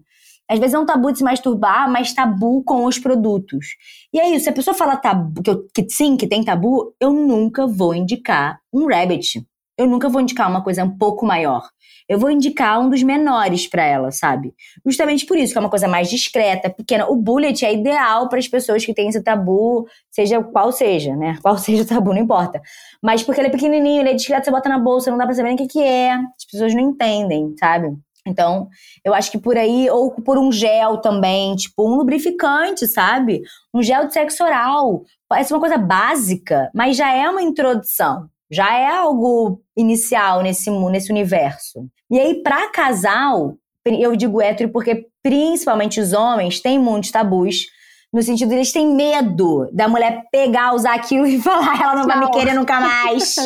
[0.48, 3.68] Às vezes é um tabu de se masturbar, mas tabu com os produtos.
[4.12, 6.94] E é isso, se a pessoa fala tabu, que, eu, que sim, que tem tabu,
[7.00, 9.46] eu nunca vou indicar um rabbit.
[9.76, 11.68] Eu nunca vou indicar uma coisa um pouco maior.
[12.08, 14.54] Eu vou indicar um dos menores para ela, sabe?
[14.84, 17.06] Justamente por isso, que é uma coisa mais discreta, pequena.
[17.08, 21.38] O bullet é ideal para as pessoas que têm esse tabu, seja qual seja, né?
[21.42, 22.60] Qual seja o tabu, não importa.
[23.02, 25.34] Mas porque ele é pequenininho, ele é discreto, você bota na bolsa, não dá pra
[25.34, 26.12] saber nem o que, que é.
[26.12, 27.96] As pessoas não entendem, sabe?
[28.26, 28.68] Então,
[29.04, 33.42] eu acho que por aí, ou por um gel também, tipo um lubrificante, sabe?
[33.72, 35.02] Um gel de sexo oral.
[35.28, 38.28] Parece uma coisa básica, mas já é uma introdução.
[38.50, 41.86] Já é algo inicial nesse, nesse universo.
[42.10, 47.66] E aí, para casal, eu digo hétero porque principalmente os homens têm muitos tabus
[48.14, 52.08] no sentido eles têm medo da mulher pegar, usar aquilo e falar, ela não, não.
[52.08, 53.34] vai me querer nunca mais.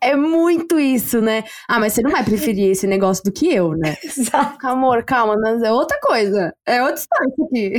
[0.00, 1.44] É muito isso, né?
[1.68, 3.96] Ah, mas você não vai preferir esse negócio do que eu, né?
[4.02, 4.66] Exato.
[4.66, 6.52] Amor, calma, mas é outra coisa.
[6.66, 7.74] É outra história aqui.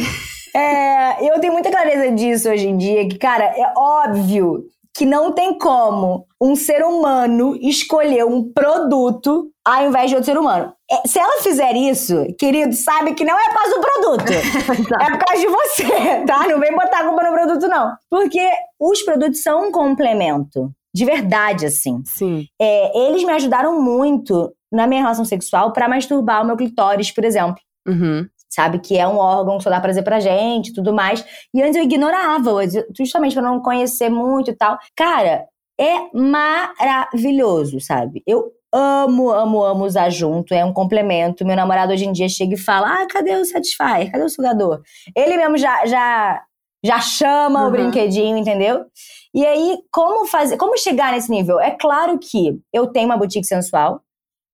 [0.56, 4.63] É, eu tenho muita clareza disso hoje em dia, que, cara, é óbvio
[4.98, 10.40] que não tem como um ser humano escolher um produto ao invés de outro ser
[10.40, 10.74] humano.
[10.90, 14.34] É, se ela fizer isso, querido, sabe que não é por causa do produto.
[15.00, 16.48] é por causa de você, tá?
[16.48, 17.94] Não vem botar a culpa no produto, não.
[18.10, 20.72] Porque os produtos são um complemento.
[20.96, 22.02] De verdade, assim.
[22.04, 22.48] Sim.
[22.60, 27.24] É, eles me ajudaram muito na minha relação sexual para masturbar o meu clitóris, por
[27.24, 27.62] exemplo.
[27.88, 28.26] Uhum.
[28.50, 28.80] Sabe?
[28.80, 31.26] Que é um órgão que só dá prazer pra gente tudo mais.
[31.54, 32.52] E antes eu ignorava,
[32.98, 34.78] justamente pra não conhecer muito e tal.
[34.96, 35.46] Cara,
[35.80, 38.24] é maravilhoso, sabe?
[38.26, 41.46] Eu amo, amo, amo usar junto, é um complemento.
[41.46, 44.12] Meu namorado hoje em dia chega e fala: Ah, cadê o Satisfyer?
[44.12, 44.82] Cadê o sugador?
[45.16, 46.42] Ele mesmo já, já,
[46.84, 47.68] já chama uhum.
[47.68, 48.86] o brinquedinho, entendeu?
[49.34, 51.60] E aí, como fazer, como chegar nesse nível?
[51.60, 54.02] É claro que eu tenho uma boutique sensual.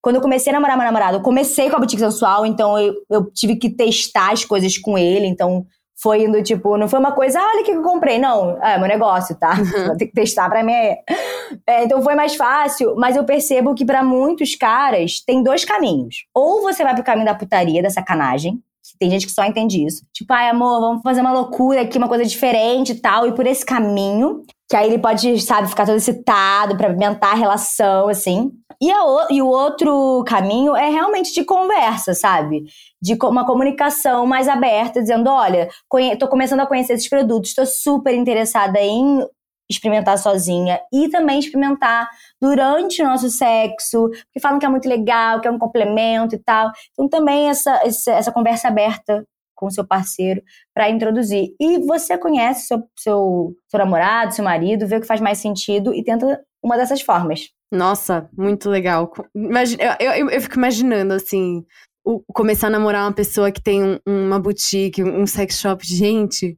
[0.04, 2.94] Quando eu comecei a namorar meu namorado, eu comecei com a boutique sensual, então eu,
[3.10, 7.14] eu tive que testar as coisas com ele, então foi indo, tipo, não foi uma
[7.14, 8.20] coisa, ah, olha o que eu comprei.
[8.20, 9.56] Não, é meu negócio, tá?
[9.58, 9.88] Uhum.
[9.88, 10.74] Vou ter que testar pra mim.
[10.74, 16.26] É, então foi mais fácil, mas eu percebo que para muitos caras tem dois caminhos.
[16.34, 18.60] Ou você vai pro caminho da putaria, da sacanagem,
[19.00, 20.06] tem gente que só entende isso.
[20.14, 23.28] Tipo, ai, amor, vamos fazer uma loucura aqui, uma coisa diferente e tal.
[23.28, 27.36] E por esse caminho, que aí ele pode, sabe, ficar todo excitado pra aumentar a
[27.36, 28.52] relação, assim.
[28.82, 32.64] E, a, e o outro caminho é realmente de conversa, sabe?
[33.00, 35.70] De uma comunicação mais aberta, dizendo: olha,
[36.18, 39.24] tô começando a conhecer esses produtos, tô super interessada em
[39.70, 42.10] experimentar sozinha e também experimentar
[42.42, 46.40] durante o nosso sexo, porque falam que é muito legal, que é um complemento e
[46.40, 46.72] tal.
[46.94, 49.24] Então também essa, essa, essa conversa aberta
[49.64, 50.42] com seu parceiro
[50.74, 51.56] para introduzir.
[51.60, 55.94] E você conhece seu, seu, seu namorado, seu marido, vê o que faz mais sentido
[55.94, 57.50] e tenta uma dessas formas.
[57.72, 59.12] Nossa, muito legal.
[59.34, 61.66] Imagina, eu, eu, eu fico imaginando, assim,
[62.06, 65.86] o, começar a namorar uma pessoa que tem um, uma boutique, um sex shop.
[65.86, 66.58] Gente,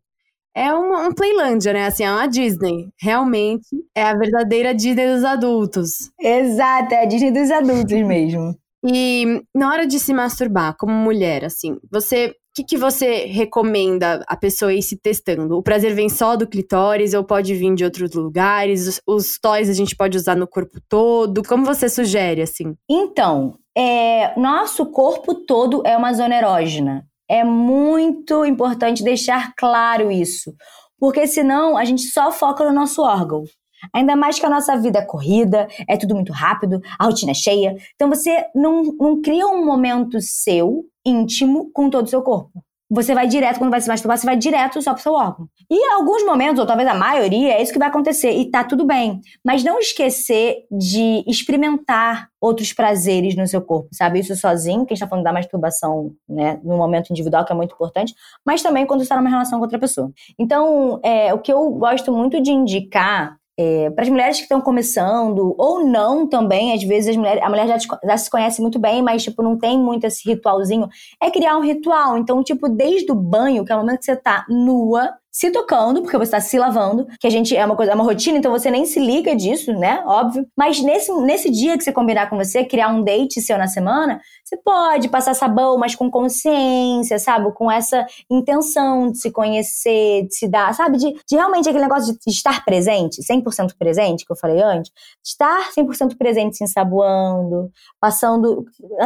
[0.55, 1.85] é uma, um Playlândia, né?
[1.85, 2.89] Assim, é uma Disney.
[2.99, 6.11] Realmente é a verdadeira Disney dos adultos.
[6.19, 8.55] Exato, é a Disney dos adultos mesmo.
[8.87, 12.33] E na hora de se masturbar, como mulher, assim, você.
[12.55, 15.57] Que, que você recomenda a pessoa ir se testando?
[15.57, 18.87] O prazer vem só do clitóris ou pode vir de outros lugares?
[18.87, 21.43] Os, os toys a gente pode usar no corpo todo?
[21.43, 22.73] Como você sugere, assim?
[22.89, 27.05] Então, é, nosso corpo todo é uma zona erógena.
[27.29, 30.53] É muito importante deixar claro isso,
[30.97, 33.43] porque senão a gente só foca no nosso órgão.
[33.93, 37.35] Ainda mais que a nossa vida é corrida, é tudo muito rápido, a rotina é
[37.35, 37.75] cheia.
[37.95, 43.15] Então você não, não cria um momento seu, íntimo, com todo o seu corpo você
[43.15, 45.49] vai direto, quando vai se masturbar, você vai direto só pro seu órgão.
[45.69, 48.31] E em alguns momentos, ou talvez a maioria, é isso que vai acontecer.
[48.31, 49.19] E tá tudo bem.
[49.43, 54.19] Mas não esquecer de experimentar outros prazeres no seu corpo, sabe?
[54.19, 57.55] Isso sozinho, que a gente tá falando da masturbação, né, no momento individual, que é
[57.55, 58.13] muito importante,
[58.45, 60.11] mas também quando você tá numa relação com outra pessoa.
[60.37, 64.59] Então, é, o que eu gosto muito de indicar é, para as mulheres que estão
[64.59, 68.77] começando, ou não também, às vezes mulheres, a mulher já, te, já, se conhece muito
[68.77, 70.89] bem, mas tipo, não tem muito esse ritualzinho,
[71.21, 72.17] é criar um ritual.
[72.17, 76.01] Então, tipo, desde o banho, que é o momento que você tá nua, se tocando,
[76.01, 78.49] porque você está se lavando, que a gente é uma coisa, é uma rotina, então
[78.53, 80.01] você nem se liga disso, né?
[80.05, 80.47] Óbvio.
[80.55, 84.21] Mas nesse, nesse dia que você combinar com você, criar um date seu na semana,
[84.41, 87.51] você pode passar sabão, mas com consciência, sabe?
[87.51, 90.97] Com essa intenção de se conhecer, de se dar, sabe?
[90.97, 94.89] De, de realmente aquele negócio de estar presente, 100% presente, que eu falei antes.
[95.21, 97.69] Estar 100% presente se ensaboando,
[97.99, 98.63] passando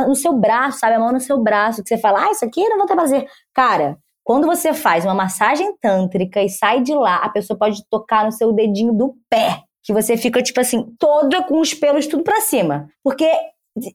[0.08, 0.94] no seu braço, sabe?
[0.94, 2.94] A mão no seu braço, que você fala, ah, isso aqui eu não vou ter
[2.94, 3.28] prazer.
[3.52, 3.98] Cara,
[4.30, 8.32] quando você faz uma massagem tântrica e sai de lá, a pessoa pode tocar no
[8.32, 12.39] seu dedinho do pé, que você fica tipo assim, toda com os pelos tudo para
[12.39, 13.28] cima, porque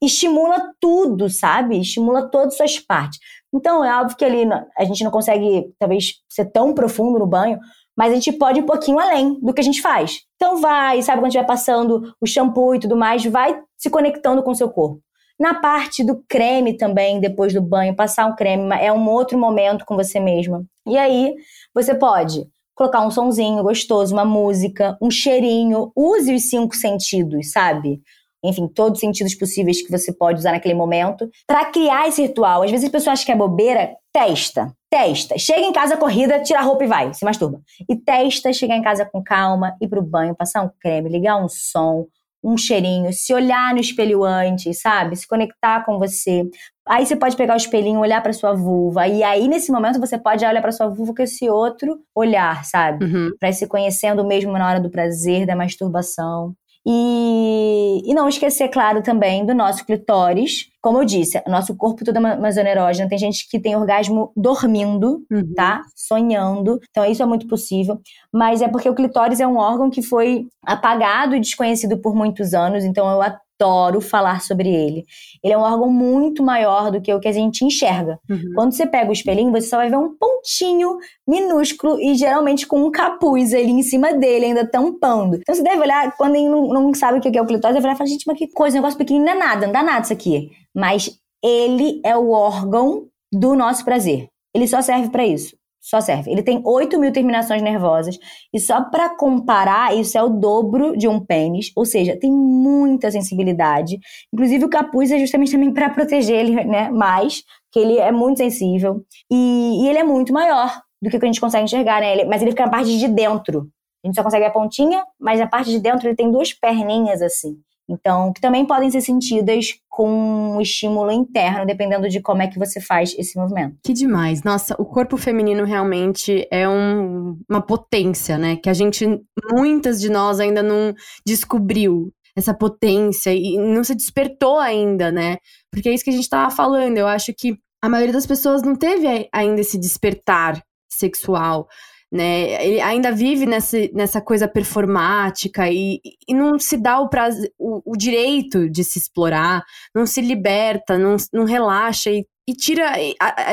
[0.02, 1.78] estimula tudo, sabe?
[1.78, 3.20] Estimula todas as partes.
[3.54, 4.44] Então, é óbvio que ali
[4.76, 7.60] a gente não consegue, talvez, ser tão profundo no banho,
[7.96, 10.22] mas a gente pode ir um pouquinho além do que a gente faz.
[10.34, 14.50] Então, vai, sabe, quando estiver passando o shampoo e tudo mais, vai se conectando com
[14.50, 15.00] o seu corpo.
[15.38, 19.84] Na parte do creme também, depois do banho, passar um creme é um outro momento
[19.84, 20.64] com você mesma.
[20.86, 21.34] E aí,
[21.74, 28.00] você pode colocar um sonzinho gostoso, uma música, um cheirinho, use os cinco sentidos, sabe?
[28.44, 32.62] Enfim, todos os sentidos possíveis que você pode usar naquele momento, para criar esse ritual.
[32.62, 35.38] Às vezes as pessoas acham que é bobeira, testa, testa.
[35.38, 37.60] Chega em casa corrida, tira a roupa e vai, se masturba.
[37.88, 41.48] E testa chegar em casa com calma, ir pro banho, passar um creme, ligar um
[41.48, 42.06] som,
[42.44, 45.16] um cheirinho, se olhar no espelho antes, sabe?
[45.16, 46.42] Se conectar com você.
[46.86, 49.08] Aí você pode pegar o espelhinho, olhar para sua vulva.
[49.08, 53.06] E aí, nesse momento, você pode olhar para sua vulva com esse outro olhar, sabe?
[53.06, 53.30] Uhum.
[53.40, 56.54] Pra ir se conhecendo mesmo na hora do prazer, da masturbação.
[56.86, 60.68] E, e não esquecer, claro, também do nosso clitóris.
[60.82, 63.08] Como eu disse, nosso corpo todo é uma zona erógena.
[63.08, 65.54] Tem gente que tem orgasmo dormindo, uhum.
[65.54, 65.80] tá?
[65.96, 66.78] Sonhando.
[66.90, 67.98] Então, isso é muito possível.
[68.30, 72.52] Mas é porque o clitóris é um órgão que foi apagado e desconhecido por muitos
[72.52, 72.84] anos.
[72.84, 73.22] Então, eu
[73.60, 75.04] adoro falar sobre ele.
[75.42, 78.18] Ele é um órgão muito maior do que o que a gente enxerga.
[78.28, 78.52] Uhum.
[78.54, 82.84] Quando você pega o espelhinho, você só vai ver um pontinho minúsculo e geralmente com
[82.84, 85.36] um capuz ali em cima dele, ainda tampando.
[85.36, 87.94] Então você deve olhar, quando não, não sabe o que é o clitóris, deve olhar
[87.94, 90.12] e falar, gente, mas que coisa, negócio pequenininho, não é nada, não dá nada isso
[90.12, 90.50] aqui.
[90.74, 91.10] Mas
[91.42, 94.28] ele é o órgão do nosso prazer.
[94.54, 95.56] Ele só serve para isso.
[95.84, 96.30] Só serve.
[96.30, 98.18] Ele tem 8 mil terminações nervosas.
[98.50, 101.70] E só para comparar, isso é o dobro de um pênis.
[101.76, 103.98] Ou seja, tem muita sensibilidade.
[104.32, 106.88] Inclusive, o capuz é justamente também para proteger ele, né?
[106.88, 109.04] Mais, que ele é muito sensível.
[109.30, 112.14] E, e, ele é muito maior do que a gente consegue enxergar, né?
[112.14, 113.68] Ele, mas ele fica na parte de dentro.
[114.02, 117.20] A gente só consegue a pontinha, mas na parte de dentro ele tem duas perninhas
[117.20, 117.58] assim.
[117.88, 122.58] Então, que também podem ser sentidas com um estímulo interno, dependendo de como é que
[122.58, 123.76] você faz esse movimento.
[123.84, 124.42] Que demais.
[124.42, 128.56] Nossa, o corpo feminino realmente é um, uma potência, né?
[128.56, 129.06] Que a gente,
[129.52, 130.94] muitas de nós ainda não
[131.26, 135.36] descobriu essa potência e não se despertou ainda, né?
[135.70, 136.96] Porque é isso que a gente tava falando.
[136.96, 141.68] Eu acho que a maioria das pessoas não teve ainda esse despertar sexual
[142.14, 142.64] né?
[142.64, 147.82] Ele ainda vive nessa, nessa coisa performática e, e não se dá o, prazer, o,
[147.84, 152.92] o, direito de se explorar, não se liberta, não, não relaxa e, e tira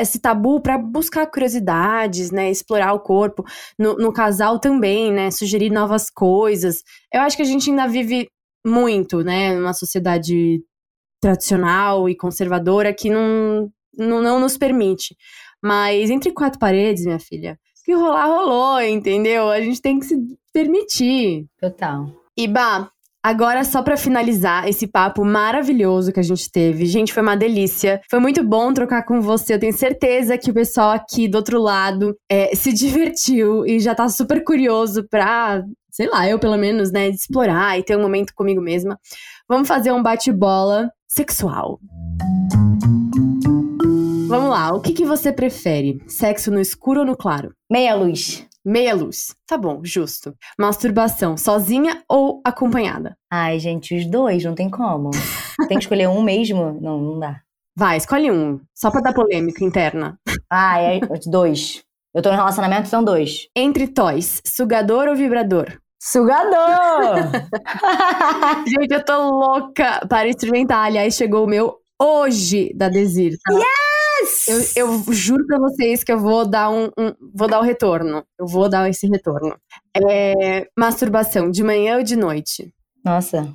[0.00, 2.52] esse tabu para buscar curiosidades, né?
[2.52, 3.42] Explorar o corpo.
[3.76, 5.32] No, no casal também, né?
[5.32, 6.84] Sugerir novas coisas.
[7.12, 8.28] Eu acho que a gente ainda vive
[8.64, 9.56] muito, né?
[9.56, 10.62] Numa sociedade
[11.20, 15.16] tradicional e conservadora que não, não, não nos permite.
[15.60, 19.48] Mas entre quatro paredes, minha filha, que rolar, rolou, entendeu?
[19.48, 20.16] A gente tem que se
[20.52, 21.46] permitir.
[21.60, 22.06] Total.
[22.36, 22.88] E, Bah,
[23.24, 26.86] Agora, só para finalizar esse papo maravilhoso que a gente teve.
[26.86, 28.00] Gente, foi uma delícia.
[28.10, 29.54] Foi muito bom trocar com você.
[29.54, 33.94] Eu tenho certeza que o pessoal aqui do outro lado é, se divertiu e já
[33.94, 38.34] tá super curioso pra, sei lá, eu pelo menos, né, explorar e ter um momento
[38.34, 38.98] comigo mesma.
[39.48, 41.78] Vamos fazer um bate-bola sexual.
[44.32, 46.02] Vamos lá, o que, que você prefere?
[46.08, 47.54] Sexo no escuro ou no claro?
[47.70, 48.48] Meia luz.
[48.64, 49.36] Meia luz.
[49.46, 50.34] Tá bom, justo.
[50.58, 53.14] Masturbação, sozinha ou acompanhada?
[53.30, 55.10] Ai, gente, os dois, não tem como.
[55.68, 56.80] tem que escolher um mesmo?
[56.80, 57.42] Não, não dá.
[57.76, 58.58] Vai, escolhe um.
[58.74, 60.18] Só pra dar polêmica interna.
[60.50, 61.82] Ah, é dois.
[62.14, 63.48] Eu tô em relacionamento, são dois.
[63.54, 65.78] Entre toys, sugador ou vibrador?
[66.00, 67.16] Sugador!
[68.66, 70.86] gente, eu tô louca para experimentar.
[70.86, 73.36] Aliás, chegou o meu hoje da Desir.
[73.44, 73.52] Tá?
[73.52, 73.91] Yeah!
[74.48, 78.24] Eu, eu juro pra vocês que eu vou dar um, um, Vou dar o retorno.
[78.38, 79.56] Eu vou dar esse retorno.
[79.94, 82.74] É, masturbação, de manhã ou de noite?
[83.04, 83.52] Nossa.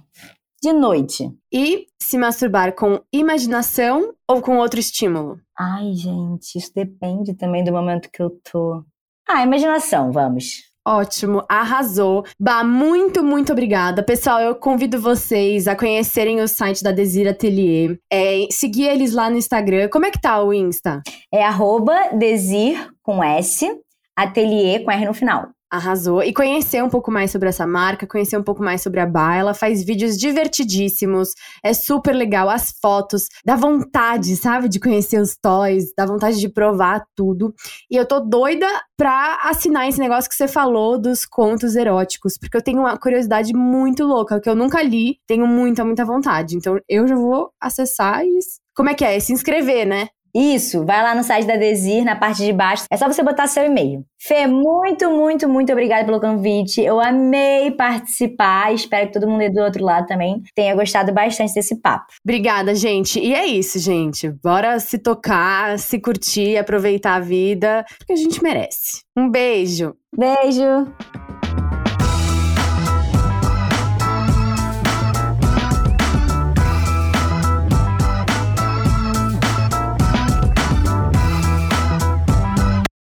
[0.62, 1.32] De noite.
[1.52, 5.40] E se masturbar com imaginação ou com outro estímulo?
[5.58, 8.84] Ai, gente, isso depende também do momento que eu tô.
[9.28, 10.67] Ah, imaginação, vamos.
[10.88, 12.24] Ótimo, arrasou.
[12.40, 14.02] Bah, muito, muito obrigada.
[14.02, 18.00] Pessoal, eu convido vocês a conhecerem o site da Desir Atelier.
[18.10, 19.90] É, seguir eles lá no Instagram.
[19.90, 21.02] Como é que tá o Insta?
[21.30, 23.70] É arroba Desir com S,
[24.16, 25.50] Atelier com R no final.
[25.70, 26.24] Arrasou.
[26.24, 29.36] E conhecer um pouco mais sobre essa marca, conhecer um pouco mais sobre a Bá.
[29.36, 32.50] Ela faz vídeos divertidíssimos, é super legal.
[32.50, 37.54] As fotos, dá vontade, sabe, de conhecer os toys, dá vontade de provar tudo.
[37.92, 42.56] E eu tô doida pra assinar esse negócio que você falou dos contos eróticos, porque
[42.56, 46.56] eu tenho uma curiosidade muito louca, que eu nunca li, tenho muita, muita vontade.
[46.56, 48.40] Então eu já vou acessar e.
[48.76, 49.20] Como é que é?
[49.20, 50.08] Se inscrever, né?
[50.38, 52.86] Isso, vai lá no site da Desir, na parte de baixo.
[52.92, 54.06] É só você botar seu e-mail.
[54.22, 56.80] Fê, muito, muito, muito obrigada pelo convite.
[56.80, 58.72] Eu amei participar.
[58.72, 62.06] Espero que todo mundo aí do outro lado também tenha gostado bastante desse papo.
[62.24, 63.20] Obrigada, gente.
[63.20, 64.30] E é isso, gente.
[64.44, 69.02] Bora se tocar, se curtir, aproveitar a vida, porque a gente merece.
[69.18, 69.96] Um beijo.
[70.16, 70.86] Beijo.